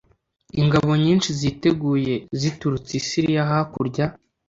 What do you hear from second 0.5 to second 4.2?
ingabo nyinshi ziguteye ziturutse i siriya hakurya